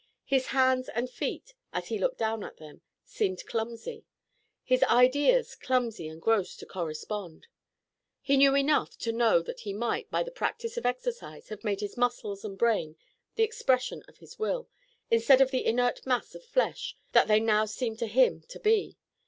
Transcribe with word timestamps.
His 0.25 0.47
hands 0.47 0.89
and 0.89 1.07
feet, 1.07 1.53
as 1.71 1.89
he 1.89 1.99
looked 1.99 2.17
down 2.17 2.43
at 2.43 2.57
them, 2.57 2.81
seemed 3.05 3.45
clumsy, 3.45 4.03
his 4.63 4.81
ideas 4.85 5.53
clumsy 5.53 6.07
and 6.07 6.19
gross 6.19 6.55
to 6.55 6.65
correspond. 6.65 7.45
He 8.19 8.35
knew 8.35 8.55
enough 8.55 8.97
to 8.97 9.11
know 9.11 9.43
that 9.43 9.59
he 9.59 9.73
might, 9.73 10.09
by 10.09 10.23
the 10.23 10.31
practice 10.31 10.75
of 10.75 10.87
exercises, 10.87 11.49
have 11.49 11.63
made 11.63 11.81
his 11.81 11.97
muscles 11.97 12.43
and 12.43 12.57
brain 12.57 12.95
the 13.35 13.43
expression 13.43 14.01
of 14.07 14.17
his 14.17 14.39
will, 14.39 14.67
instead 15.11 15.39
of 15.39 15.51
the 15.51 15.63
inert 15.67 16.03
mass 16.07 16.33
of 16.33 16.43
flesh 16.43 16.97
that 17.11 17.27
they 17.27 17.39
now 17.39 17.65
seemed 17.65 17.99
to 17.99 18.07
him 18.07 18.41
to 18.47 18.59
be. 18.59 18.97